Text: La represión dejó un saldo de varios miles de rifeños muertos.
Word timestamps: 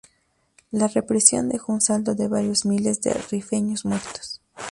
La 0.71 0.87
represión 0.87 1.47
dejó 1.47 1.73
un 1.73 1.79
saldo 1.79 2.15
de 2.15 2.27
varios 2.27 2.65
miles 2.65 3.01
de 3.03 3.13
rifeños 3.13 3.85
muertos. 3.85 4.41